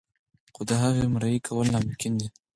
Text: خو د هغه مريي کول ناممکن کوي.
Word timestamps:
خو 0.53 0.61
د 0.69 0.71
هغه 0.81 1.03
مريي 1.13 1.39
کول 1.47 1.67
ناممکن 1.73 2.13
کوي. 2.19 2.27